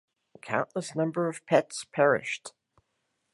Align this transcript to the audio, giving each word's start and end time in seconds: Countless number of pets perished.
Countless 0.41 0.95
number 0.95 1.27
of 1.29 1.45
pets 1.45 1.83
perished. 1.83 2.53